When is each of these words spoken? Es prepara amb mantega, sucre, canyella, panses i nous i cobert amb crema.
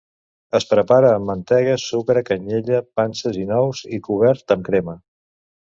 Es 0.59 0.63
prepara 0.69 1.11
amb 1.17 1.29
mantega, 1.31 1.75
sucre, 1.85 2.25
canyella, 2.31 2.81
panses 3.01 3.41
i 3.45 3.49
nous 3.53 3.87
i 3.99 4.05
cobert 4.11 4.57
amb 4.59 4.71
crema. 4.73 4.99